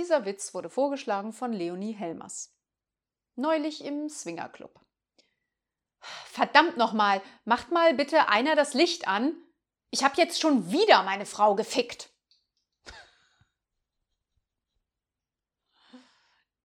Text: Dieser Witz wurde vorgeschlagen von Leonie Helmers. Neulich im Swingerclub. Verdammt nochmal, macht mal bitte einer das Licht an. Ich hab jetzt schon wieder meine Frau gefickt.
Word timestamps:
Dieser 0.00 0.24
Witz 0.24 0.54
wurde 0.54 0.70
vorgeschlagen 0.70 1.34
von 1.34 1.52
Leonie 1.52 1.92
Helmers. 1.92 2.56
Neulich 3.36 3.84
im 3.84 4.08
Swingerclub. 4.08 4.80
Verdammt 6.24 6.78
nochmal, 6.78 7.20
macht 7.44 7.70
mal 7.70 7.92
bitte 7.92 8.30
einer 8.30 8.56
das 8.56 8.72
Licht 8.72 9.06
an. 9.08 9.36
Ich 9.90 10.02
hab 10.02 10.16
jetzt 10.16 10.40
schon 10.40 10.72
wieder 10.72 11.02
meine 11.02 11.26
Frau 11.26 11.54
gefickt. 11.54 12.09